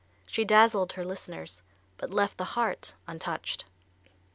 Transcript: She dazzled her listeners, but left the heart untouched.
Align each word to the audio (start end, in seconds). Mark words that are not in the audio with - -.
She 0.25 0.45
dazzled 0.45 0.93
her 0.93 1.05
listeners, 1.05 1.61
but 1.99 2.09
left 2.09 2.39
the 2.39 2.43
heart 2.57 2.95
untouched. 3.07 3.65